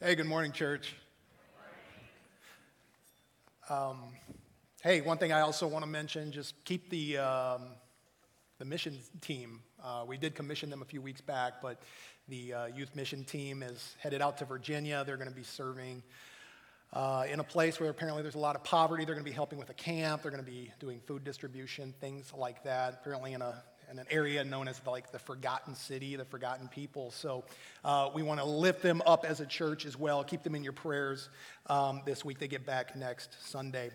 [0.00, 0.94] Hey, good morning, church.
[3.68, 3.98] Um,
[4.80, 7.62] hey, one thing I also want to mention just keep the, um,
[8.60, 9.58] the mission team.
[9.82, 11.82] Uh, we did commission them a few weeks back, but
[12.28, 15.02] the uh, youth mission team is headed out to Virginia.
[15.04, 16.04] They're going to be serving
[16.92, 19.04] uh, in a place where apparently there's a lot of poverty.
[19.04, 20.22] They're going to be helping with a camp.
[20.22, 23.00] They're going to be doing food distribution, things like that.
[23.00, 27.10] Apparently, in a in an area known as like the forgotten city, the forgotten people.
[27.10, 27.44] So
[27.84, 30.22] uh, we want to lift them up as a church as well.
[30.24, 31.30] Keep them in your prayers
[31.66, 32.38] um, this week.
[32.38, 33.90] They get back next Sunday.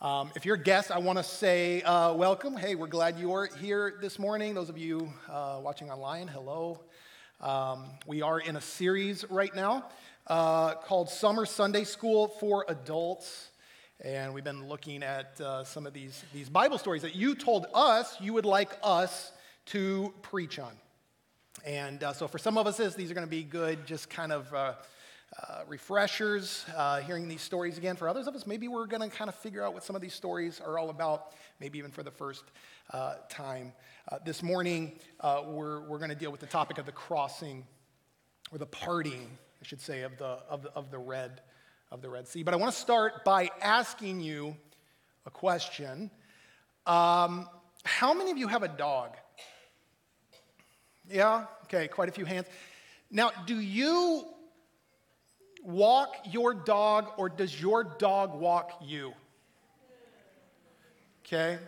[0.00, 2.56] Um, if you're a guest, I want to say uh, welcome.
[2.56, 4.54] Hey, we're glad you're here this morning.
[4.54, 6.80] Those of you uh, watching online, hello.
[7.40, 9.88] Um, we are in a series right now
[10.26, 13.51] uh, called Summer Sunday School for Adults.
[14.04, 17.66] And we've been looking at uh, some of these, these Bible stories that you told
[17.72, 19.30] us you would like us
[19.66, 20.72] to preach on.
[21.64, 24.32] And uh, so for some of us, these are going to be good, just kind
[24.32, 24.74] of uh,
[25.40, 27.94] uh refreshers, uh, hearing these stories again.
[27.94, 30.02] For others of us, maybe we're going to kind of figure out what some of
[30.02, 31.30] these stories are all about,
[31.60, 32.42] maybe even for the first
[32.90, 33.72] uh, time.
[34.24, 37.64] this morning, we're, we're going to deal with the topic of the crossing,
[38.50, 39.28] or the parting,
[39.60, 41.40] I should say, of the, of the, of the Red
[41.92, 42.42] of the Red Sea.
[42.42, 44.56] But I want to start by asking you
[45.26, 46.10] a question.
[46.86, 47.46] Um,
[47.84, 49.14] how many of you have a dog?
[51.08, 51.44] Yeah?
[51.64, 52.46] Okay, quite a few hands.
[53.10, 54.24] Now, do you
[55.62, 59.12] walk your dog or does your dog walk you?
[61.26, 61.58] Okay?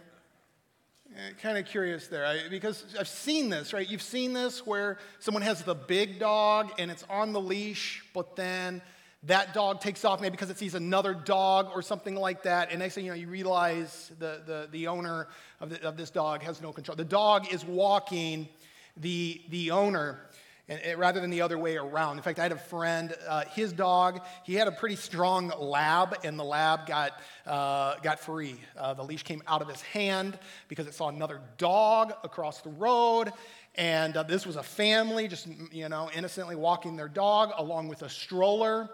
[1.14, 3.88] Eh, kind of curious there I, because I've seen this, right?
[3.88, 8.36] You've seen this where someone has the big dog and it's on the leash, but
[8.36, 8.80] then
[9.26, 12.70] that dog takes off maybe because it sees another dog or something like that.
[12.70, 15.28] And next thing you know, you realize the, the, the owner
[15.60, 16.96] of, the, of this dog has no control.
[16.96, 18.48] The dog is walking
[18.96, 20.20] the, the owner
[20.68, 22.16] and, and rather than the other way around.
[22.16, 26.16] In fact, I had a friend, uh, his dog, he had a pretty strong lab,
[26.24, 28.56] and the lab got, uh, got free.
[28.76, 32.70] Uh, the leash came out of his hand because it saw another dog across the
[32.70, 33.30] road.
[33.76, 38.02] And uh, this was a family just, you know, innocently walking their dog along with
[38.02, 38.88] a stroller.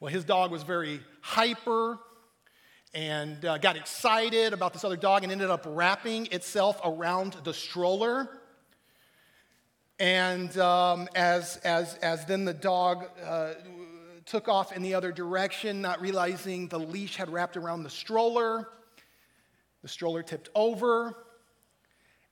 [0.00, 1.98] Well, his dog was very hyper
[2.94, 7.52] and uh, got excited about this other dog and ended up wrapping itself around the
[7.52, 8.26] stroller.
[9.98, 13.52] And um, as, as, as then the dog uh,
[14.24, 18.70] took off in the other direction, not realizing the leash had wrapped around the stroller,
[19.82, 21.14] the stroller tipped over.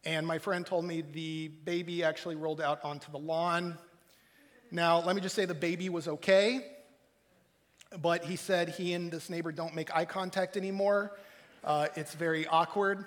[0.07, 3.77] And my friend told me the baby actually rolled out onto the lawn.
[4.71, 6.65] Now, let me just say the baby was okay
[7.97, 11.19] but he said he and this neighbor don't make eye contact anymore.
[11.65, 13.05] Uh, it's very awkward,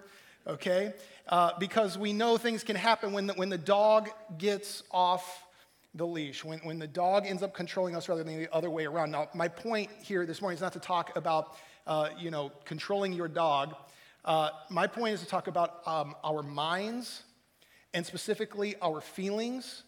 [0.48, 0.94] okay?
[1.28, 5.46] Uh, because we know things can happen when the, when the dog gets off
[5.94, 8.86] the leash, when, when the dog ends up controlling us rather than the other way
[8.86, 9.12] around.
[9.12, 13.14] Now, my point here this morning is not to talk about, uh, you know, controlling
[13.14, 13.76] your dog.
[14.24, 17.24] Uh, my point is to talk about um, our minds
[17.94, 19.84] and specifically our feelings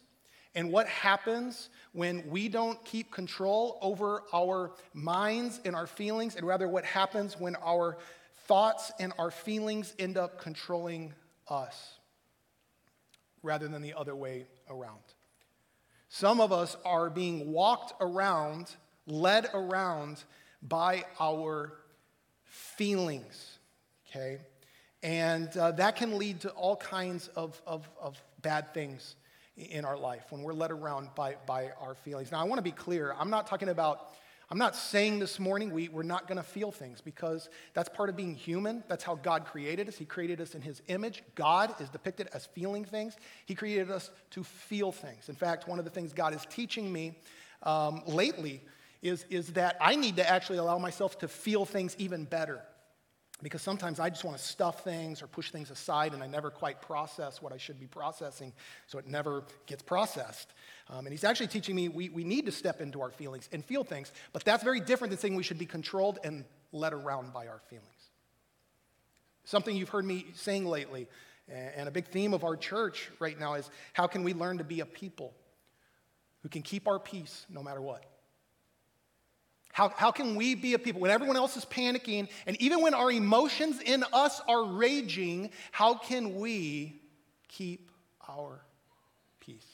[0.56, 6.46] and what happens when we don't keep control over our minds and our feelings, and
[6.46, 7.98] rather what happens when our
[8.46, 11.14] thoughts and our feelings end up controlling
[11.48, 11.94] us
[13.42, 15.02] rather than the other way around.
[16.10, 18.70] Some of us are being walked around,
[19.08, 20.24] led around
[20.62, 21.74] by our
[22.44, 23.58] feelings,
[24.08, 24.40] okay?
[25.02, 29.16] And uh, that can lead to all kinds of, of, of bad things
[29.56, 32.32] in our life, when we're led around by, by our feelings.
[32.32, 33.14] Now, I want to be clear.
[33.18, 34.12] I'm not talking about,
[34.50, 38.10] I'm not saying this morning we, we're not going to feel things because that's part
[38.10, 38.84] of being human.
[38.88, 39.96] That's how God created us.
[39.96, 41.24] He created us in His image.
[41.36, 43.16] God is depicted as feeling things.
[43.46, 45.30] He created us to feel things.
[45.30, 47.20] In fact, one of the things God is teaching me
[47.62, 48.62] um, lately
[49.04, 52.62] is, is that I need to actually allow myself to feel things even better
[53.42, 56.50] because sometimes I just want to stuff things or push things aside and I never
[56.50, 58.54] quite process what I should be processing,
[58.88, 60.54] so it never gets processed.
[60.90, 63.64] Um, and he's actually teaching me we, we need to step into our feelings and
[63.66, 67.34] feel things, but that's very different than saying we should be controlled and led around
[67.34, 67.88] by our feelings.
[69.46, 71.08] Something you've heard me saying lately,
[71.50, 74.64] and a big theme of our church right now is how can we learn to
[74.64, 75.34] be a people
[76.42, 78.06] who can keep our peace no matter what?
[79.74, 82.94] How, how can we be a people when everyone else is panicking and even when
[82.94, 87.02] our emotions in us are raging, how can we
[87.48, 87.90] keep
[88.30, 88.62] our
[89.40, 89.66] peace?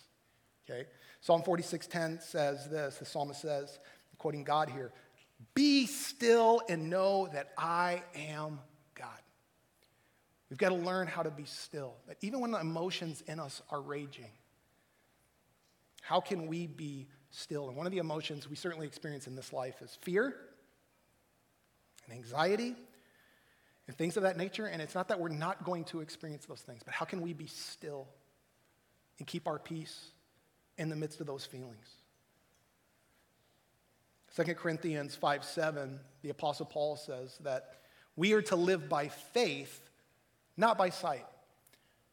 [0.63, 0.87] Okay?
[1.19, 2.97] Psalm 46:10 says this.
[2.97, 3.77] The psalmist says,
[4.17, 4.93] quoting God here,
[5.53, 8.61] "Be still and know that I am
[8.95, 9.19] God."
[10.49, 11.97] We've got to learn how to be still.
[12.07, 14.31] That even when the emotions in us are raging,
[16.01, 17.67] how can we be still.
[17.67, 20.35] And one of the emotions we certainly experience in this life is fear
[22.05, 22.75] and anxiety
[23.87, 24.65] and things of that nature.
[24.65, 27.33] And it's not that we're not going to experience those things, but how can we
[27.33, 28.07] be still
[29.17, 30.11] and keep our peace
[30.77, 31.87] in the midst of those feelings?
[34.35, 37.79] 2 Corinthians 5 7, the Apostle Paul says that
[38.15, 39.89] we are to live by faith,
[40.55, 41.25] not by sight.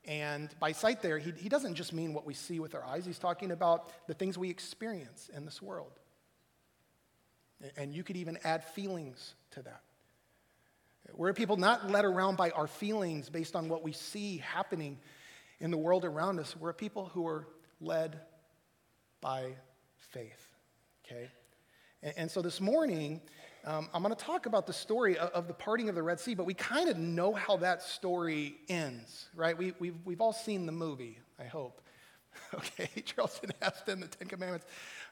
[0.06, 3.04] And by sight, there, he, he doesn't just mean what we see with our eyes,
[3.04, 5.92] he's talking about the things we experience in this world.
[7.76, 9.80] And you could even add feelings to that.
[11.14, 14.98] We're people not led around by our feelings based on what we see happening
[15.60, 16.56] in the world around us.
[16.56, 17.46] We're people who are
[17.80, 18.20] led
[19.20, 19.52] by
[19.96, 20.48] faith,
[21.04, 21.30] okay?
[22.02, 23.20] And, and so this morning,
[23.66, 26.20] um, I'm going to talk about the story of, of, the parting of the Red
[26.20, 29.58] Sea, but we kind of know how that story ends, right?
[29.58, 31.80] We, we've, we've all seen the movie, I hope.
[32.54, 34.66] okay, Charlton Heston, the Ten Commandments,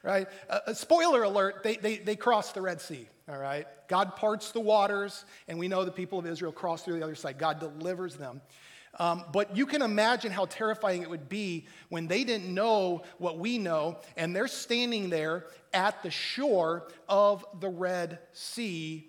[0.04, 0.28] right?
[0.48, 3.66] Uh, a spoiler alert, they, they, they cross the Red Sea, all right?
[3.88, 7.16] God parts the waters, and we know the people of Israel cross through the other
[7.16, 7.38] side.
[7.38, 8.40] God delivers them.
[8.98, 13.38] Um, but you can imagine how terrifying it would be when they didn't know what
[13.38, 19.08] we know, and they're standing there at the shore of the Red Sea,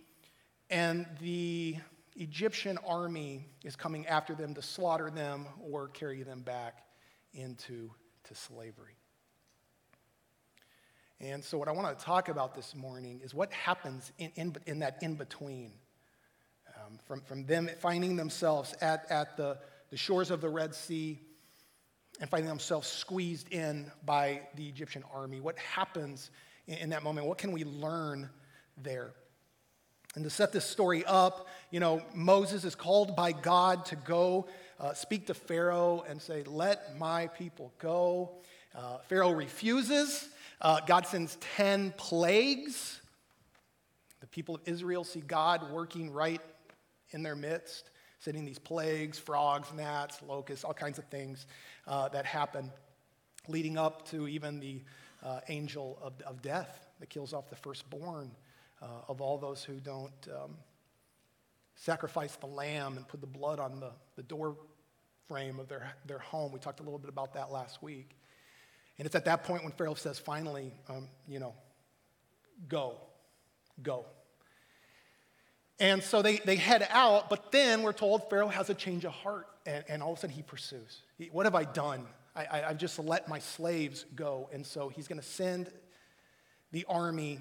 [0.69, 1.77] and the
[2.15, 6.83] Egyptian army is coming after them to slaughter them or carry them back
[7.33, 7.91] into
[8.23, 8.95] to slavery.
[11.21, 14.55] And so, what I want to talk about this morning is what happens in, in,
[14.65, 15.71] in that in between.
[16.77, 19.57] Um, from, from them finding themselves at, at the,
[19.95, 21.17] the shores of the Red Sea
[22.19, 25.39] and finding themselves squeezed in by the Egyptian army.
[25.39, 26.31] What happens
[26.67, 27.27] in, that moment?
[27.27, 28.29] What can we learn
[28.75, 29.13] there?
[30.13, 34.49] And to set this story up, you know, Moses is called by God to go
[34.81, 38.31] uh, speak to Pharaoh and say, Let my people go.
[38.77, 40.27] Uh, Pharaoh refuses.
[40.59, 42.99] Uh, God sends 10 plagues.
[44.19, 46.41] The people of Israel see God working right
[47.11, 47.89] in their midst,
[48.25, 51.45] sending these plagues, frogs, gnats, locusts, all kinds of things
[51.87, 52.71] uh, that happen,
[53.47, 54.81] leading up to even the
[55.23, 58.31] uh, angel of, of, death that kills off the firstborn
[58.81, 60.57] uh, of all those who don't um,
[61.75, 64.57] sacrifice the lamb and put the blood on the, the door
[65.27, 66.51] frame of their, their home.
[66.51, 68.17] We talked a little bit about that last week.
[68.97, 71.53] And it's at that point when Pharaoh says, finally, um, you know,
[72.67, 72.95] go,
[73.83, 74.05] go.
[75.79, 79.11] And so they, they head out, but then we're told Pharaoh has a change of
[79.11, 81.01] heart, and, and all of a sudden he pursues.
[81.17, 82.05] He, what have I done?
[82.35, 84.49] I, I, I've just let my slaves go.
[84.53, 85.69] And so he's going to send
[86.71, 87.39] the army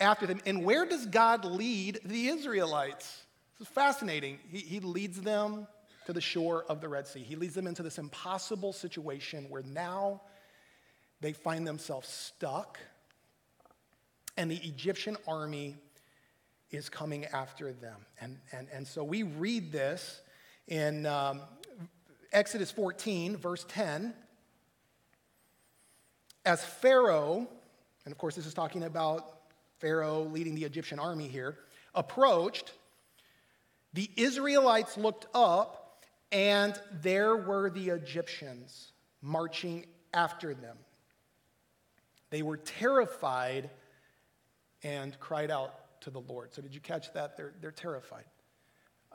[0.00, 0.40] after them.
[0.46, 3.22] And where does God lead the Israelites?
[3.58, 4.38] This is fascinating.
[4.50, 5.66] He, he leads them
[6.06, 7.20] to the shore of the Red Sea.
[7.20, 10.20] He leads them into this impossible situation where now
[11.20, 12.78] they find themselves stuck,
[14.36, 15.76] and the Egyptian army
[16.76, 18.06] is coming after them.
[18.20, 20.20] And, and, and so we read this
[20.66, 21.40] in um,
[22.32, 24.14] Exodus 14, verse 10.
[26.44, 27.46] As Pharaoh,
[28.04, 29.38] and of course, this is talking about
[29.78, 31.58] Pharaoh leading the Egyptian army here,
[31.94, 32.72] approached,
[33.92, 38.92] the Israelites looked up, and there were the Egyptians
[39.22, 40.76] marching after them.
[42.30, 43.70] They were terrified
[44.82, 45.72] and cried out
[46.04, 46.54] to the Lord.
[46.54, 47.36] So, did you catch that?
[47.36, 48.24] They're, they're terrified.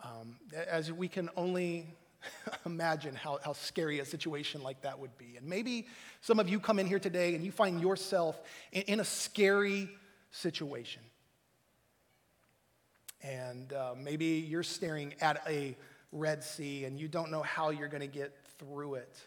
[0.04, 1.88] Um, as we can only
[2.66, 5.36] imagine how, how scary a situation like that would be.
[5.38, 5.88] And maybe
[6.22, 8.42] some of you come in here today and you find yourself
[8.72, 9.90] in, in a scary
[10.32, 11.02] situation.
[13.22, 15.76] And uh, maybe you're staring at a
[16.12, 19.20] Red Sea and you don't know how you're going to get through it.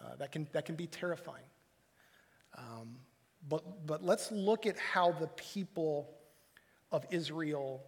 [0.00, 1.44] Uh, that, can, that can be terrifying.
[2.56, 2.96] Um,
[3.48, 6.10] but, but let's look at how the people
[6.92, 7.82] of Israel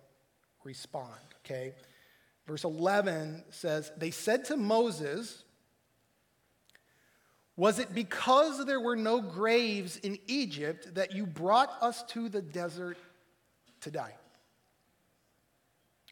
[0.65, 1.75] respond, okay?
[2.47, 5.45] Verse 11 says, They said to Moses,
[7.57, 12.43] Was it because there were no graves in Egypt that you brought us to the
[12.43, 12.99] desert
[13.83, 14.15] to die?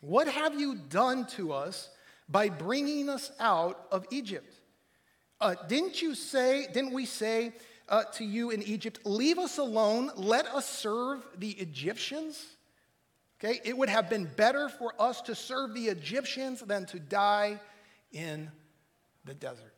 [0.01, 1.91] What have you done to us
[2.29, 4.55] by bringing us out of Egypt?
[5.41, 7.53] Uh, didn't you say, didn't we say,
[7.89, 12.57] uh, to you in Egypt, Leave us alone, let us serve the Egyptians.
[13.43, 17.59] Okay, it would have been better for us to serve the Egyptians than to die
[18.13, 18.51] in
[19.25, 19.75] the desert.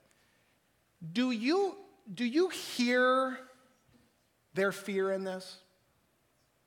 [1.13, 1.77] Do you,
[2.13, 3.39] do you hear
[4.55, 5.59] their fear in this?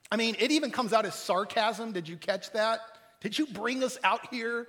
[0.09, 1.91] I mean, it even comes out as sarcasm.
[1.91, 2.79] Did you catch that?
[3.19, 4.67] Did you bring us out here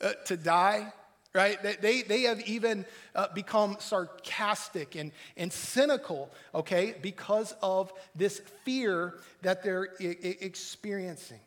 [0.00, 0.92] uh, to die?
[1.34, 1.58] right?
[1.80, 9.14] They, they have even uh, become sarcastic and, and cynical, okay, because of this fear
[9.42, 11.40] that they're I- experiencing.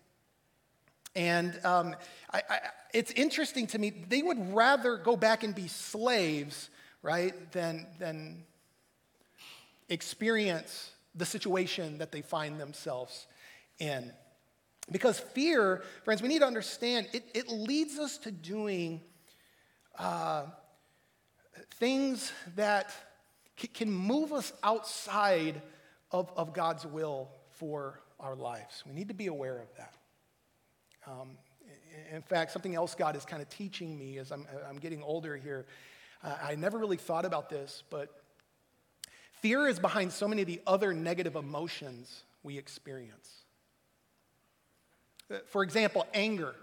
[1.18, 1.96] And um,
[2.32, 2.60] I, I,
[2.94, 6.70] it's interesting to me, they would rather go back and be slaves,
[7.02, 8.44] right, than, than
[9.90, 13.26] experience the situation that they find themselves
[13.80, 14.14] in.
[14.92, 19.02] Because fear, friends, we need to understand, it, it leads us to doing
[19.98, 20.44] uh,
[21.80, 22.94] things that
[23.74, 25.64] can move us outside
[26.12, 28.84] of, of God's will for our lives.
[28.86, 29.97] We need to be aware of that.
[31.08, 31.38] Um,
[32.14, 35.38] in fact, something else God is kind of teaching me as I'm, I'm getting older
[35.38, 35.66] here,
[36.24, 38.22] uh, I never really thought about this, but
[39.42, 43.32] fear is behind so many of the other negative emotions we experience.
[45.32, 46.56] Uh, for example, anger.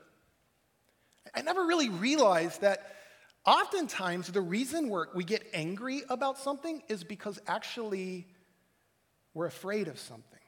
[1.35, 2.95] I never really realized that
[3.47, 8.27] Oftentimes, the reason we get angry about something is because actually
[9.35, 10.39] we're afraid of something.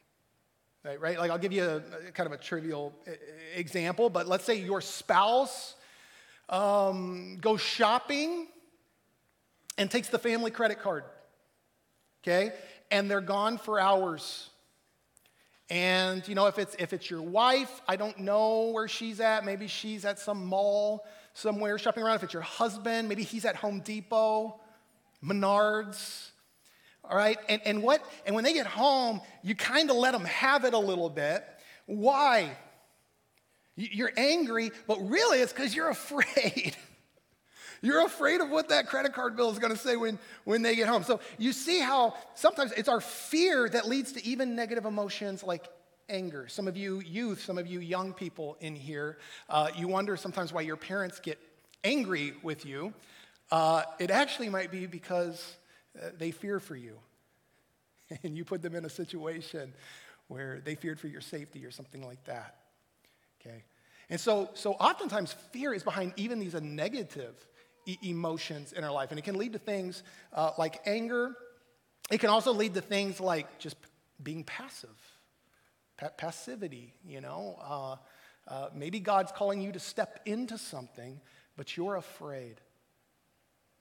[0.86, 1.00] Right?
[1.00, 1.18] right?
[1.18, 2.94] Like, I'll give you a, a, kind of a trivial
[3.56, 5.74] example, but let's say your spouse
[6.48, 8.46] um, goes shopping
[9.78, 11.02] and takes the family credit card,
[12.22, 12.52] okay?
[12.92, 14.48] And they're gone for hours.
[15.68, 19.44] And, you know, if it's, if it's your wife, I don't know where she's at.
[19.44, 22.16] Maybe she's at some mall somewhere shopping around.
[22.16, 24.60] If it's your husband, maybe he's at Home Depot,
[25.24, 26.30] Menards.
[27.08, 27.38] All right?
[27.48, 30.74] And, and, what, and when they get home, you kind of let them have it
[30.74, 31.44] a little bit.
[31.86, 32.56] Why?
[33.76, 36.76] You're angry, but really it's because you're afraid.
[37.82, 40.74] You're afraid of what that credit card bill is going to say when, when they
[40.74, 41.04] get home.
[41.04, 45.68] So you see how sometimes it's our fear that leads to even negative emotions like
[46.08, 46.48] anger.
[46.48, 50.52] Some of you youth, some of you young people in here, uh, you wonder sometimes
[50.52, 51.38] why your parents get
[51.84, 52.94] angry with you.
[53.50, 55.56] Uh, it actually might be because
[56.18, 56.98] they fear for you.
[58.22, 59.72] And you put them in a situation
[60.28, 62.54] where they feared for your safety or something like that.
[63.40, 63.64] Okay?
[64.08, 67.34] And so, so oftentimes fear is behind even these negative
[67.84, 69.10] e- emotions in our life.
[69.10, 71.34] And it can lead to things uh, like anger.
[72.10, 73.76] It can also lead to things like just
[74.22, 74.96] being passive
[75.96, 77.58] pa- passivity, you know.
[77.62, 77.96] Uh,
[78.48, 81.20] uh, maybe God's calling you to step into something,
[81.56, 82.60] but you're afraid.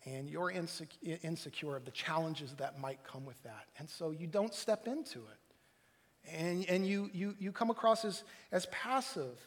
[0.06, 3.66] And you're insecure, of the challenges that might come with that.
[3.80, 6.36] And so you don't step into it.
[6.36, 9.38] And, and you, you, you come across as, as passive.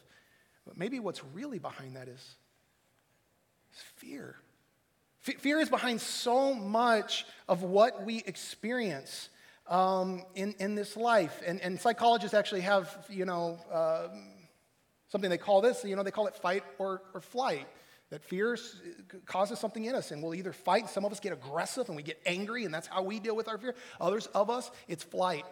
[0.65, 4.35] But maybe what's really behind that is, is fear.
[5.25, 9.29] F- fear is behind so much of what we experience
[9.67, 11.41] um, in, in this life.
[11.45, 14.07] And, and psychologists actually have, you know, uh,
[15.07, 17.67] something they call this, you know, they call it fight or, or flight.
[18.09, 18.57] That fear
[19.27, 22.01] causes something in us, and we'll either fight, some of us get aggressive and we
[22.01, 23.75] get angry, and that's how we deal with our fear.
[24.01, 25.45] Others of us, it's flight,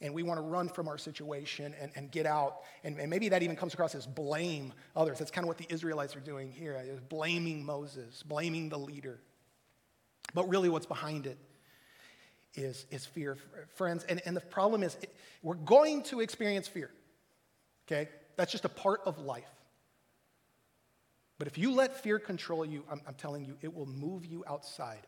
[0.00, 2.62] and we want to run from our situation and, and get out.
[2.82, 5.20] And, and maybe that even comes across as blame others.
[5.20, 9.20] That's kind of what the Israelites are doing here, is blaming Moses, blaming the leader.
[10.34, 11.38] But really, what's behind it
[12.54, 13.36] is, is fear,
[13.76, 14.02] friends.
[14.08, 16.90] And, and the problem is, it, we're going to experience fear,
[17.86, 18.08] okay?
[18.34, 19.44] That's just a part of life.
[21.40, 24.44] But if you let fear control you, I'm, I'm telling you, it will move you
[24.46, 25.06] outside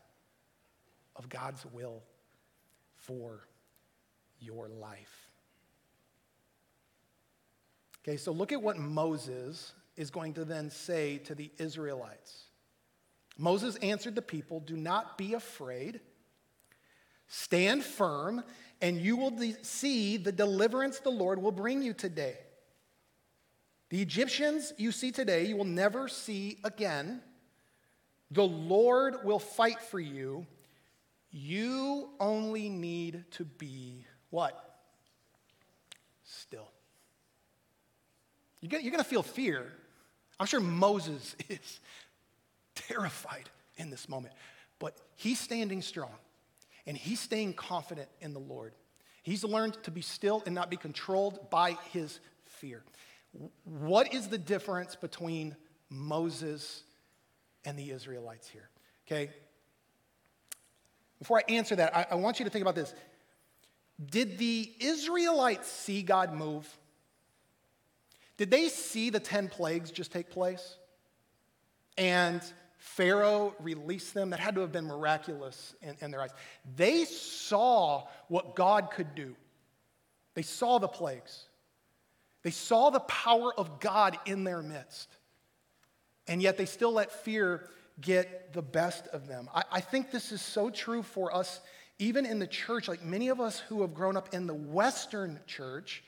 [1.15, 2.01] of God's will
[2.95, 3.47] for
[4.39, 5.29] your life.
[8.01, 12.45] Okay, so look at what Moses is going to then say to the Israelites.
[13.37, 15.99] Moses answered the people, Do not be afraid.
[17.27, 18.43] Stand firm,
[18.81, 22.37] and you will de- see the deliverance the Lord will bring you today.
[23.93, 27.21] The Egyptians you see today, you will never see again.
[28.31, 30.47] The Lord will fight for you.
[31.29, 34.79] You only need to be what?
[36.23, 36.67] Still.
[38.61, 39.71] You're going to feel fear.
[40.39, 41.79] I'm sure Moses is
[42.73, 43.47] terrified
[43.77, 44.33] in this moment,
[44.79, 46.15] but he's standing strong.
[46.87, 48.73] And he's staying confident in the Lord.
[49.21, 52.81] He's learned to be still and not be controlled by his fear.
[53.63, 55.55] What is the difference between
[55.89, 56.83] Moses
[57.65, 58.69] and the Israelites here?
[59.07, 59.31] Okay?
[61.19, 62.93] Before I answer that, I, I want you to think about this.
[64.03, 66.67] Did the Israelites see God move?
[68.37, 70.77] Did they see the 10 plagues just take place?
[71.97, 72.41] And
[72.77, 74.31] Pharaoh released them.
[74.31, 76.31] That had to have been miraculous in, in, their eyes.
[76.75, 79.35] They saw what God could do,
[80.33, 81.45] they saw the plagues,
[82.43, 85.09] they saw the power of God in their midst.
[86.27, 87.69] And yet they still let fear
[87.99, 89.49] get the best of them.
[89.53, 91.59] I, I think this is so true for us,
[91.99, 92.87] even in the church.
[92.87, 96.03] Like many of us who have grown up in the Western church,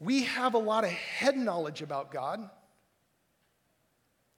[0.00, 2.48] we have a lot of head knowledge about God.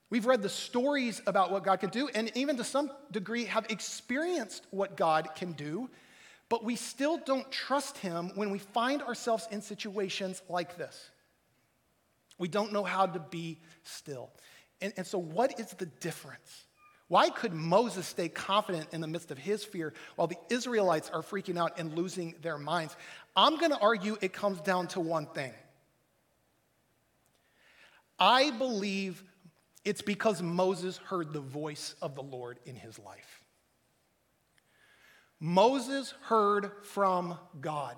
[0.09, 3.65] We've read the stories about what God can do, and even to some degree have
[3.69, 5.89] experienced what God can do,
[6.51, 11.09] but we still don't trust Him when we find ourselves in situations like this.
[12.37, 14.31] We don't know how to be still.
[14.81, 16.65] And, and so, what is the difference?
[17.07, 21.21] Why could Moses stay confident in the midst of his fear while the Israelites are
[21.21, 22.97] freaking out and losing their minds?
[23.33, 25.53] I'm going to argue it comes down to one thing.
[28.19, 29.23] I believe
[29.85, 33.40] it's because Moses heard the voice of the Lord in his life.
[35.41, 37.97] Moses heard from God.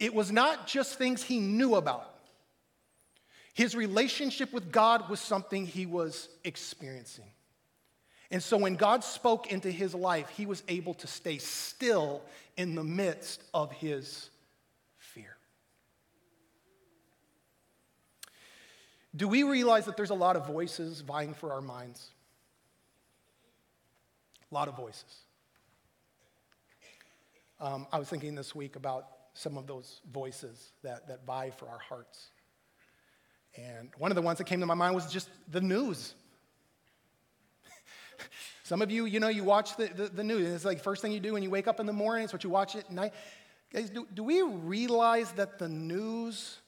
[0.00, 2.12] It was not just things he knew about.
[3.54, 7.30] His relationship with God was something he was experiencing.
[8.30, 12.20] And so when God spoke into his life, he was able to stay still
[12.56, 14.30] in the midst of his
[14.98, 15.36] fear.
[19.14, 22.10] Do we realize that there's a lot of voices vying for our minds?
[24.50, 25.22] A lot of voices.
[27.60, 31.68] Um, I was thinking this week about some of those voices that, that vie for
[31.68, 32.28] our hearts.
[33.56, 36.14] And one of the ones that came to my mind was just the news.
[38.62, 40.48] Some of you, you know, you watch the, the, the, news.
[40.48, 42.24] It's like first thing you do when you wake up in the morning.
[42.24, 43.12] It's what you watch at night.
[43.72, 46.58] Guys, do, do we realize that the news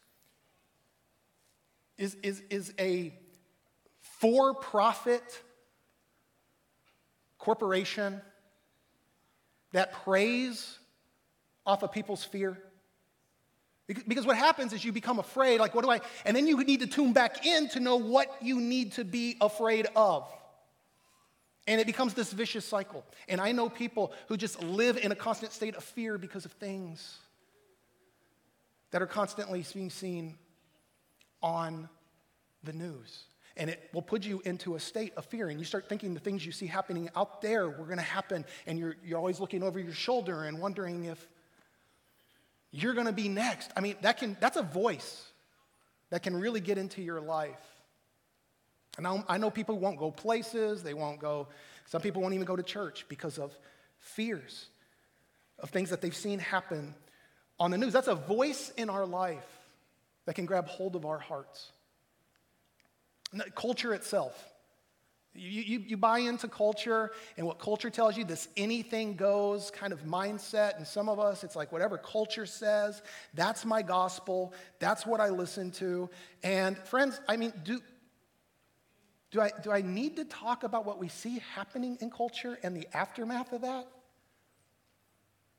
[1.97, 3.15] is, is, is a
[4.01, 5.23] for profit
[7.39, 8.21] corporation
[9.73, 10.80] that preys
[11.71, 12.59] off of people's fear?
[13.87, 16.81] Because what happens is you become afraid, like, what do I, and then you need
[16.81, 20.29] to tune back in to know what you need to be afraid of.
[21.67, 23.05] And it becomes this vicious cycle.
[23.29, 26.53] And I know people who just live in a constant state of fear because of
[26.53, 27.19] things
[28.91, 30.37] that are constantly being seen
[31.43, 31.89] on
[32.65, 33.25] the news.
[33.57, 35.49] And it will put you into a state of fear.
[35.49, 38.45] And you start thinking the things you see happening out there were going to happen.
[38.67, 41.29] And you're, you're always looking over your shoulder and wondering if
[42.73, 43.71] you're going to be next.
[43.77, 45.27] I mean, that can, that's a voice
[46.11, 47.59] that can really get into your life.
[48.99, 51.49] And I, I know people won't go places, they won't go,
[51.87, 53.57] some people won't even go to church because of
[53.99, 54.67] fears
[55.59, 56.95] of things that they've seen happen
[57.59, 57.93] on the news.
[57.93, 59.47] That's a voice in our life
[60.27, 61.71] that can grab hold of our hearts.
[63.55, 64.45] Culture itself
[65.35, 69.93] you, you, you, buy into culture and what culture tells you, this anything goes kind
[69.93, 70.77] of mindset.
[70.77, 73.01] And some of us, it's like whatever culture says,
[73.35, 76.11] that's my gospel, that's what I listen to.
[76.43, 77.81] And friends, I mean, do,
[79.31, 82.77] do, I, do I need to talk about what we see happening in culture and
[82.77, 83.87] the aftermath of that?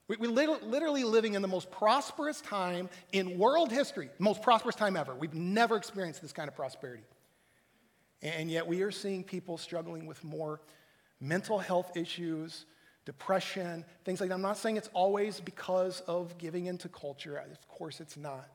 [0.09, 4.97] We, we're literally living in the most prosperous time in world history, most prosperous time
[4.97, 5.15] ever.
[5.15, 7.03] We've never experienced this kind of prosperity.
[8.21, 10.61] And yet we are seeing people struggling with more
[11.19, 12.65] mental health issues,
[13.05, 14.35] depression, things like that.
[14.35, 17.37] I'm not saying it's always because of giving into culture.
[17.37, 18.47] Of course, it's not.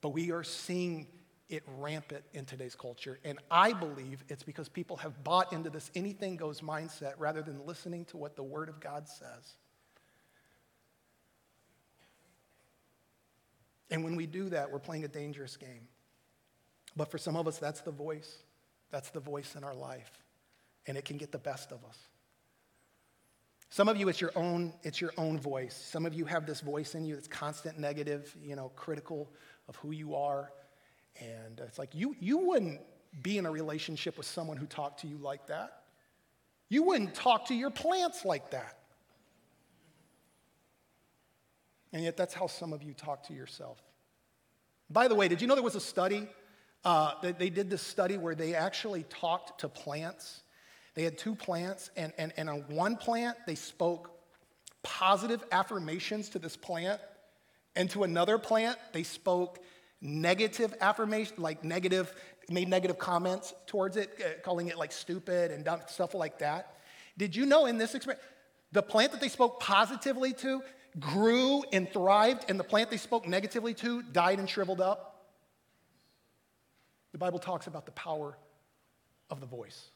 [0.00, 1.06] But we are seeing
[1.48, 3.18] it rampant in today's culture.
[3.24, 7.64] And I believe it's because people have bought into this anything goes mindset rather than
[7.66, 9.54] listening to what the Word of God says.
[13.90, 15.88] And when we do that, we're playing a dangerous game.
[16.96, 18.38] But for some of us, that's the voice.
[18.90, 20.10] That's the voice in our life,
[20.86, 21.98] and it can get the best of us.
[23.68, 25.74] Some of you, it's your own, it's your own voice.
[25.74, 29.32] Some of you have this voice in you that's constant negative, you know, critical
[29.68, 30.52] of who you are.
[31.20, 32.80] And it's like you, you wouldn't
[33.22, 35.82] be in a relationship with someone who talked to you like that.
[36.68, 38.78] You wouldn't talk to your plants like that.
[41.92, 43.80] And yet, that's how some of you talk to yourself.
[44.90, 46.28] By the way, did you know there was a study
[46.86, 50.42] uh, they, they, did this study where they actually talked to plants.
[50.94, 54.12] They had two plants, and, and, and on one plant, they spoke
[54.84, 57.00] positive affirmations to this plant,
[57.74, 59.58] and to another plant, they spoke
[60.00, 62.14] negative affirmation, like negative,
[62.48, 66.76] made negative comments towards it, uh, calling it like stupid and dumb, stuff like that.
[67.18, 68.24] Did you know in this experiment,
[68.70, 70.62] the plant that they spoke positively to
[71.00, 75.15] grew and thrived, and the plant they spoke negatively to died and shriveled up?
[77.16, 78.36] The Bible talks about the power
[79.30, 79.86] of the voice,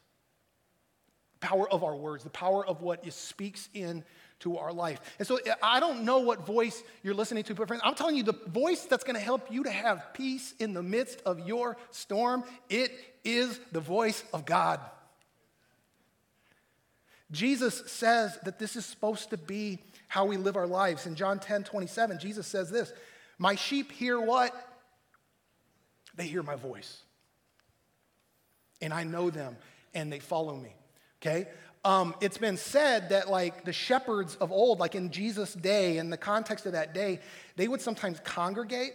[1.39, 4.03] the power of our words, the power of what it speaks in
[4.39, 4.99] to our life.
[5.19, 8.15] And so eh, I don't know what voice you're listening to, but friends, I'm telling
[8.15, 11.47] you the voice that's going to help you to have peace in the midst of
[11.47, 12.91] your storm, it
[13.23, 14.79] is the voice of God.
[17.29, 21.05] Jesus says that this is supposed to be how we live our lives.
[21.05, 22.91] In John 10 27, Jesus says this
[23.37, 24.55] My sheep hear what?
[26.15, 27.03] They hear my voice.
[28.81, 29.57] And I know them
[29.93, 30.75] and they follow me.
[31.21, 31.47] Okay?
[31.83, 36.11] Um, it's been said that, like, the shepherds of old, like in Jesus' day, in
[36.11, 37.19] the context of that day,
[37.55, 38.93] they would sometimes congregate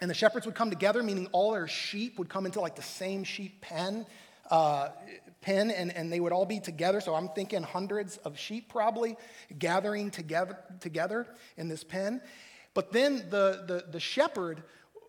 [0.00, 2.82] and the shepherds would come together, meaning all their sheep would come into like the
[2.82, 4.04] same sheep pen.
[4.50, 4.88] Uh,
[5.42, 7.00] pen and, and they would all be together.
[7.00, 9.16] So I'm thinking hundreds of sheep probably
[9.58, 11.26] gathering together, together
[11.56, 12.20] in this pen.
[12.74, 14.62] But then the, the, the shepherd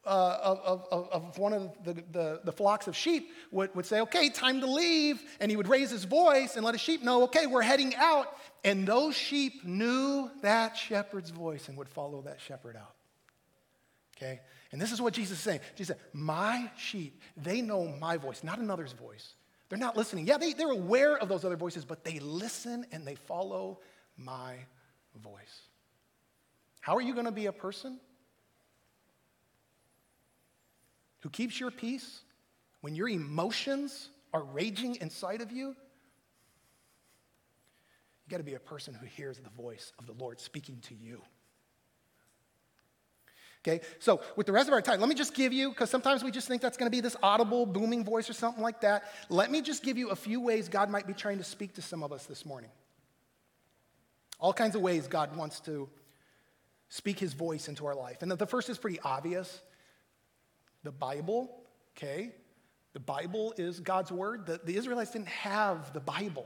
[0.05, 4.01] uh, of, of, of, one of the, the, the, flocks of sheep would, would say,
[4.01, 5.23] okay, time to leave.
[5.39, 8.35] And he would raise his voice and let his sheep know, okay, we're heading out.
[8.65, 12.95] And those sheep knew that shepherd's voice and would follow that shepherd out.
[14.17, 14.41] Okay?
[14.71, 15.61] And this is what Jesus is saying.
[15.75, 19.35] Jesus said, My sheep, they know my voice, not another's voice.
[19.69, 20.27] They're not listening.
[20.27, 23.79] Yeah, they, they're aware of those other voices, but they listen and they follow
[24.17, 24.55] my
[25.23, 25.61] voice.
[26.81, 27.99] How are you going to be a person
[31.23, 32.21] who keeps your peace
[32.81, 35.69] when your emotions are raging inside of you?
[38.25, 40.95] You got to be a person who hears the voice of the Lord speaking to
[40.95, 41.21] you.
[43.65, 46.25] Okay, so with the rest of our time, let me just give you, because sometimes
[46.25, 49.05] we just think that's going to be this audible, booming voice or something like that.
[49.29, 51.81] Let me just give you a few ways God might be trying to speak to
[51.81, 52.71] some of us this morning.
[54.41, 55.87] All kinds of ways God wants to
[56.89, 58.21] speak his voice into our life.
[58.21, 59.61] And the first is pretty obvious
[60.83, 61.49] the Bible,
[61.97, 62.31] okay?
[62.93, 64.45] The Bible is God's word.
[64.45, 66.45] The, the Israelites didn't have the Bible.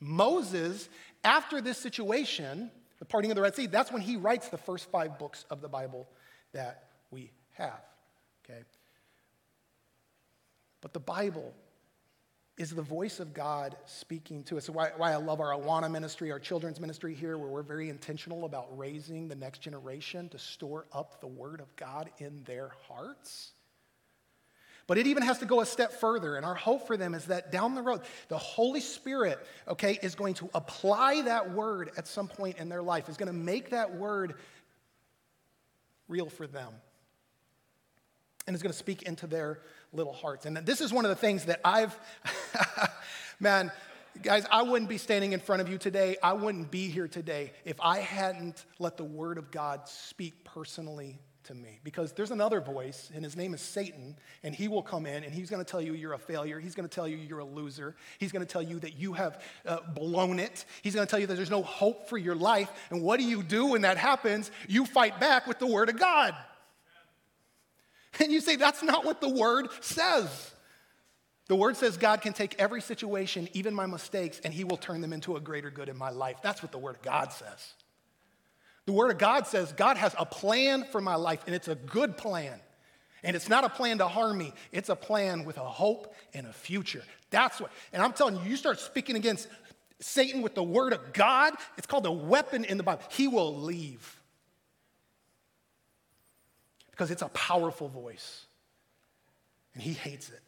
[0.00, 0.88] Moses,
[1.24, 4.90] after this situation, the parting of the Red Sea, that's when he writes the first
[4.90, 6.08] five books of the Bible
[6.52, 7.80] that we have.
[8.44, 8.60] Okay?
[10.80, 11.54] But the Bible
[12.56, 14.66] is the voice of God speaking to us.
[14.66, 17.88] So why, why I love our Awana ministry, our children's ministry here, where we're very
[17.88, 22.72] intentional about raising the next generation to store up the Word of God in their
[22.88, 23.52] hearts.
[24.88, 26.36] But it even has to go a step further.
[26.36, 30.14] And our hope for them is that down the road, the Holy Spirit, okay, is
[30.14, 33.70] going to apply that word at some point in their life, is going to make
[33.70, 34.34] that word
[36.08, 36.72] real for them.
[38.46, 39.60] And is going to speak into their
[39.92, 40.46] little hearts.
[40.46, 41.94] And this is one of the things that I've,
[43.40, 43.70] man,
[44.22, 46.16] guys, I wouldn't be standing in front of you today.
[46.22, 51.18] I wouldn't be here today if I hadn't let the Word of God speak personally
[51.48, 55.06] to me because there's another voice, and his name is Satan, and he will come
[55.06, 56.60] in and he's going to tell you you're a failure.
[56.60, 57.96] He's going to tell you you're a loser.
[58.18, 60.64] He's going to tell you that you have uh, blown it.
[60.82, 62.70] He's going to tell you that there's no hope for your life.
[62.90, 64.50] And what do you do when that happens?
[64.68, 66.34] You fight back with the Word of God.
[68.20, 70.52] And you say, that's not what the Word says.
[71.48, 75.00] The Word says God can take every situation, even my mistakes, and He will turn
[75.00, 76.36] them into a greater good in my life.
[76.42, 77.72] That's what the Word of God says.
[78.88, 81.74] The Word of God says God has a plan for my life, and it's a
[81.74, 82.58] good plan.
[83.22, 86.46] And it's not a plan to harm me, it's a plan with a hope and
[86.46, 87.02] a future.
[87.28, 89.46] That's what, and I'm telling you, you start speaking against
[90.00, 93.02] Satan with the Word of God, it's called a weapon in the Bible.
[93.10, 94.22] He will leave
[96.90, 98.46] because it's a powerful voice,
[99.74, 100.40] and he hates it.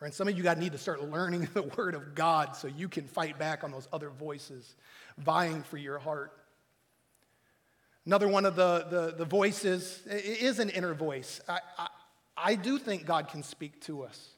[0.00, 2.88] Friends, some of you got need to start learning the Word of God so you
[2.88, 4.74] can fight back on those other voices
[5.16, 6.32] vying for your heart.
[8.08, 11.42] Another one of the, the, the voices is an inner voice.
[11.46, 11.88] I, I,
[12.38, 14.30] I do think God can speak to us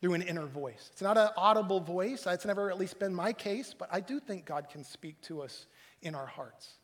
[0.00, 0.90] through an inner voice.
[0.92, 2.28] It's not an audible voice.
[2.28, 5.42] It's never at least been my case, but I do think God can speak to
[5.42, 5.66] us
[6.00, 6.74] in our hearts.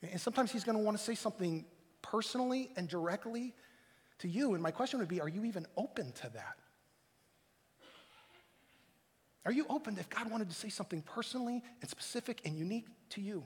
[0.00, 1.64] And sometimes He's going to want to say something
[2.02, 3.52] personally and directly
[4.18, 4.54] to you.
[4.54, 6.56] And my question would be are you even open to that?
[9.44, 13.20] Are you open if God wanted to say something personally and specific and unique to
[13.20, 13.42] you?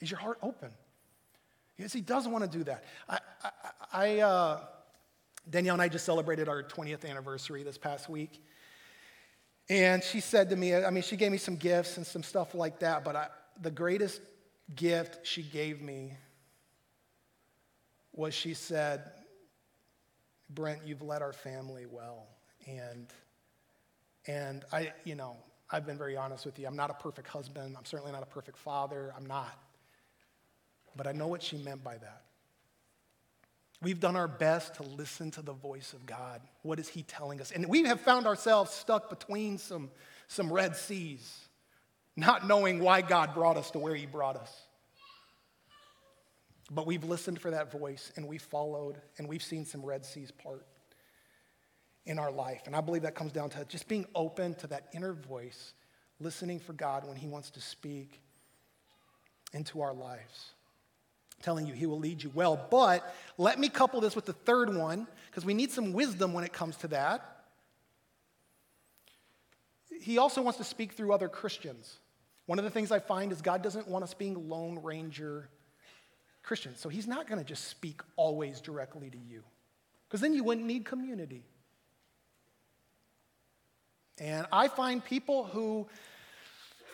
[0.00, 0.70] Is your heart open?
[1.76, 2.84] Yes, he doesn't want to do that.
[3.08, 3.50] I, I,
[3.92, 4.60] I uh,
[5.48, 8.42] Danielle and I just celebrated our 20th anniversary this past week.
[9.68, 12.54] And she said to me, I mean, she gave me some gifts and some stuff
[12.54, 13.28] like that, but I,
[13.62, 14.20] the greatest
[14.74, 16.16] gift she gave me
[18.12, 19.12] was she said,
[20.50, 22.26] Brent, you've led our family well.
[22.66, 23.06] And,
[24.26, 25.36] and I, you know,
[25.70, 26.66] I've been very honest with you.
[26.66, 27.76] I'm not a perfect husband.
[27.78, 29.14] I'm certainly not a perfect father.
[29.16, 29.56] I'm not.
[30.96, 32.22] But I know what she meant by that.
[33.82, 36.42] We've done our best to listen to the voice of God.
[36.62, 37.50] What is He telling us?
[37.50, 39.90] And we have found ourselves stuck between some,
[40.28, 41.48] some Red Seas.
[42.16, 44.52] not knowing why God brought us to where He brought us.
[46.70, 50.30] But we've listened for that voice and we've followed and we've seen some Red Seas
[50.30, 50.66] part
[52.06, 52.62] in our life.
[52.66, 55.74] And I believe that comes down to just being open to that inner voice,
[56.20, 58.20] listening for God when He wants to speak
[59.52, 60.52] into our lives.
[61.42, 62.60] Telling you He will lead you well.
[62.70, 66.44] But let me couple this with the third one, because we need some wisdom when
[66.44, 67.44] it comes to that.
[70.00, 71.98] He also wants to speak through other Christians.
[72.46, 75.48] One of the things I find is God doesn't want us being Lone Ranger
[76.42, 76.80] Christians.
[76.80, 79.42] So He's not going to just speak always directly to you,
[80.08, 81.44] because then you wouldn't need community.
[84.18, 85.88] And I find people who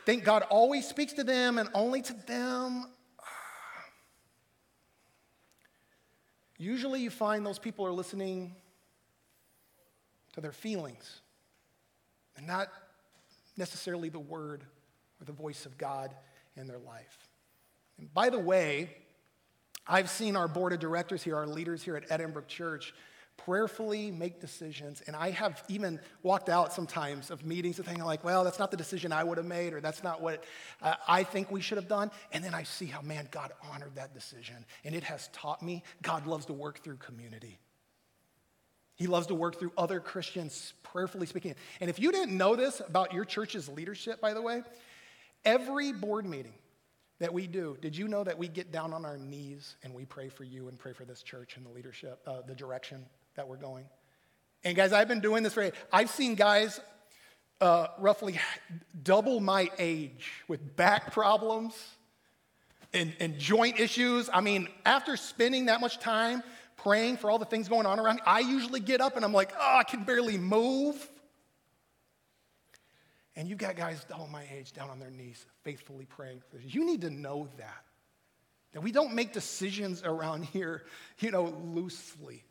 [0.04, 2.86] think God always speaks to them and only to them.
[6.58, 8.54] Usually, you find those people are listening
[10.32, 11.20] to their feelings
[12.36, 12.68] and not
[13.56, 14.64] necessarily the word
[15.20, 16.14] or the voice of God
[16.56, 17.18] in their life.
[17.98, 18.90] And by the way,
[19.86, 22.92] I've seen our board of directors here, our leaders here at Edinburgh Church,
[23.36, 25.02] prayerfully make decisions.
[25.06, 28.70] And I have even walked out sometimes of meetings and thinking, like, well, that's not
[28.70, 30.44] the decision I would have made, or that's not what
[30.82, 32.10] uh, I think we should have done.
[32.32, 34.64] And then I see how, man, God honored that decision.
[34.84, 37.58] And it has taught me God loves to work through community.
[38.96, 41.54] He loves to work through other Christians, prayerfully speaking.
[41.80, 44.62] And if you didn't know this about your church's leadership, by the way,
[45.44, 46.54] every board meeting
[47.18, 50.06] that we do, did you know that we get down on our knees and we
[50.06, 53.04] pray for you and pray for this church and the leadership, uh, the direction
[53.36, 53.84] that we're going.
[54.64, 56.80] And guys, I've been doing this for, I've seen guys
[57.60, 58.38] uh, roughly
[59.02, 61.74] double my age with back problems
[62.92, 64.28] and, and joint issues.
[64.32, 66.42] I mean, after spending that much time
[66.76, 69.32] praying for all the things going on around me, I usually get up and I'm
[69.32, 71.10] like, oh, I can barely move.
[73.36, 76.74] And you've got guys double my age down on their knees, faithfully praying for this.
[76.74, 77.84] You need to know that.
[78.72, 80.84] That we don't make decisions around here,
[81.18, 82.44] you know, loosely.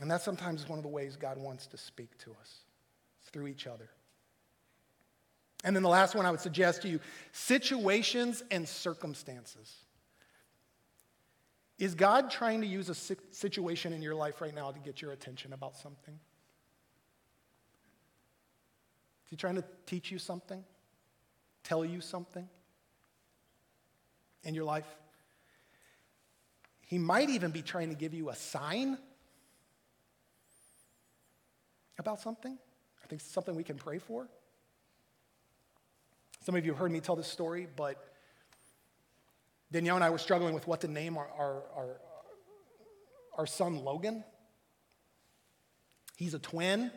[0.00, 2.60] And that sometimes is one of the ways God wants to speak to us
[3.32, 3.88] through each other.
[5.64, 7.00] And then the last one I would suggest to you
[7.32, 9.74] situations and circumstances.
[11.78, 15.12] Is God trying to use a situation in your life right now to get your
[15.12, 16.14] attention about something?
[19.24, 20.62] Is he trying to teach you something?
[21.64, 22.48] Tell you something
[24.44, 24.86] in your life?
[26.80, 28.98] He might even be trying to give you a sign
[31.98, 32.56] about something?
[33.02, 34.28] I think it's something we can pray for.
[36.44, 37.96] Some of you have heard me tell this story, but
[39.72, 42.00] Danielle and I were struggling with what to name our, our, our,
[43.38, 44.24] our son Logan.
[46.16, 46.90] He's a twin.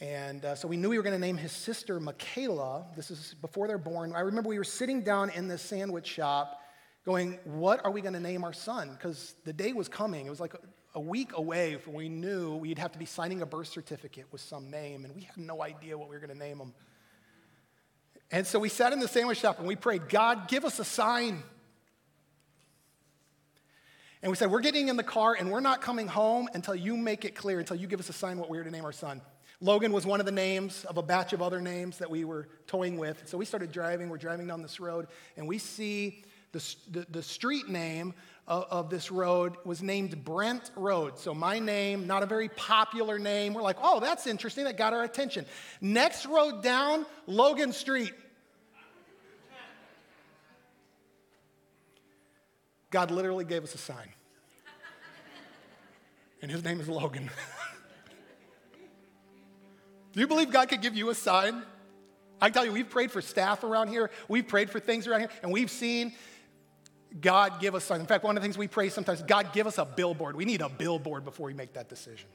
[0.00, 2.86] And uh, so we knew we were going to name his sister Michaela.
[2.96, 4.14] This is before they're born.
[4.14, 6.59] I remember we were sitting down in the sandwich shop
[7.04, 8.90] going, What are we going to name our son?
[8.90, 10.26] Because the day was coming.
[10.26, 10.54] It was like
[10.94, 14.40] a week away from we knew we'd have to be signing a birth certificate with
[14.40, 16.74] some name, and we had no idea what we were going to name him.
[18.32, 20.84] And so we sat in the sandwich shop and we prayed, God, give us a
[20.84, 21.42] sign.
[24.22, 26.96] And we said, We're getting in the car and we're not coming home until you
[26.96, 28.92] make it clear, until you give us a sign what we are to name our
[28.92, 29.20] son.
[29.60, 32.48] Logan was one of the names of a batch of other names that we were
[32.66, 33.28] toying with.
[33.28, 34.08] So we started driving.
[34.08, 38.14] We're driving down this road and we see the, the, the street name
[38.48, 41.18] of, of, this road was named Brent Road.
[41.18, 43.54] So my name, not a very popular name.
[43.54, 44.64] We're like, oh, that's interesting.
[44.64, 45.46] That got our attention.
[45.80, 48.12] Next road down, Logan Street.
[52.90, 54.08] God literally gave us a sign.
[56.42, 57.30] And his name is Logan.
[60.12, 61.62] Do you believe God could give you a sign?
[62.40, 65.30] I tell you, we've prayed for staff around here, we've prayed for things around here,
[65.42, 66.14] and we've seen
[67.18, 68.02] God give us something.
[68.02, 70.36] In fact, one of the things we pray sometimes, God give us a billboard.
[70.36, 72.28] We need a billboard before we make that decision.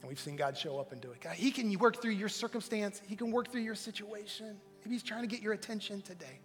[0.00, 1.20] And we've seen God show up and do it.
[1.20, 4.58] God, He can work through your circumstance, He can work through your situation.
[4.84, 6.40] Maybe He's trying to get your attention today.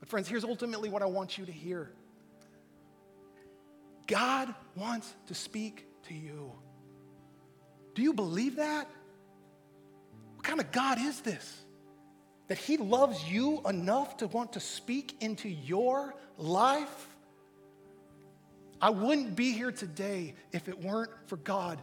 [0.00, 1.92] But, friends, here's ultimately what I want you to hear
[4.06, 6.50] God wants to speak to you.
[7.94, 8.88] Do you believe that?
[10.34, 11.64] What kind of God is this?
[12.50, 17.16] That He loves you enough to want to speak into your life?
[18.80, 21.80] I wouldn't be here today if it weren't for God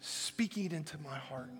[0.00, 1.50] speaking into my heart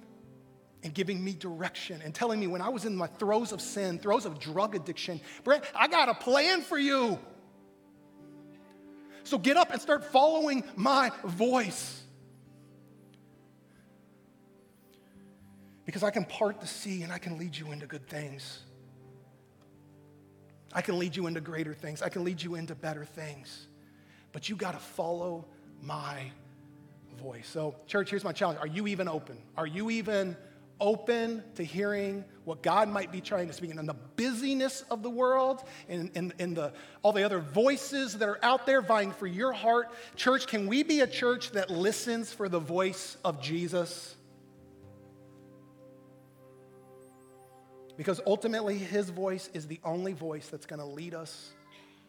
[0.82, 3.98] and giving me direction and telling me when I was in my throes of sin,
[3.98, 7.18] throes of drug addiction, Brent, I got a plan for you.
[9.24, 12.03] So get up and start following my voice.
[15.84, 18.60] Because I can part the sea and I can lead you into good things.
[20.72, 22.02] I can lead you into greater things.
[22.02, 23.68] I can lead you into better things.
[24.32, 25.44] But you got to follow
[25.80, 26.32] my
[27.18, 27.46] voice.
[27.46, 28.58] So, church, here's my challenge.
[28.60, 29.38] Are you even open?
[29.56, 30.36] Are you even
[30.80, 35.10] open to hearing what God might be trying to speak in the busyness of the
[35.10, 39.26] world and, in and the, all the other voices that are out there vying for
[39.26, 39.90] your heart.
[40.16, 44.16] Church, can we be a church that listens for the voice of Jesus?
[47.96, 51.52] Because ultimately, his voice is the only voice that's going to lead us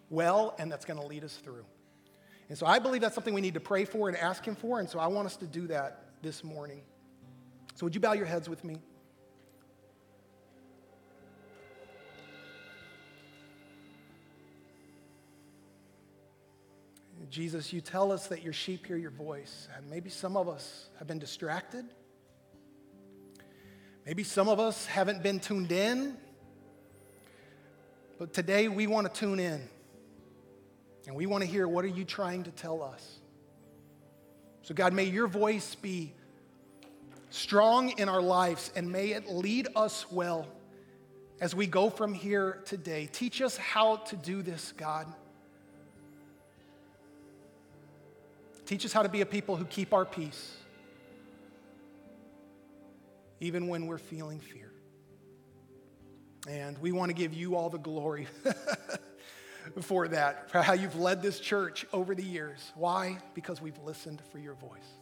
[0.09, 1.65] well and that's going to lead us through.
[2.49, 4.79] And so I believe that's something we need to pray for and ask him for.
[4.79, 6.81] And so I want us to do that this morning.
[7.75, 8.77] So, would you bow your heads with me?
[17.29, 19.67] Jesus, you tell us that your sheep hear your voice.
[19.75, 21.85] And maybe some of us have been distracted.
[24.05, 26.15] Maybe some of us haven't been tuned in.
[28.19, 29.61] But today we want to tune in.
[31.07, 33.19] And we want to hear what are you trying to tell us?
[34.63, 36.13] So, God, may your voice be
[37.29, 40.47] strong in our lives, and may it lead us well
[41.39, 43.07] as we go from here today.
[43.11, 45.05] Teach us how to do this, God.
[48.65, 50.57] Teach us how to be a people who keep our peace,
[53.39, 54.71] even when we're feeling fear.
[56.47, 58.27] And we want to give you all the glory
[59.81, 62.71] for that, for how you've led this church over the years.
[62.75, 63.17] Why?
[63.33, 64.95] Because we've listened for your voice.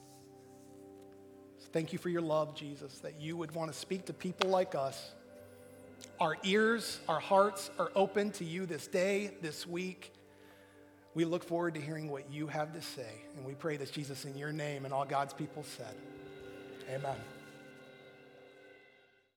[1.73, 4.75] Thank you for your love, Jesus, that you would want to speak to people like
[4.75, 5.11] us.
[6.19, 10.13] Our ears, our hearts are open to you this day, this week.
[11.15, 13.09] We look forward to hearing what you have to say.
[13.35, 15.95] And we pray this, Jesus, in your name and all God's people said.
[16.91, 17.15] Amen.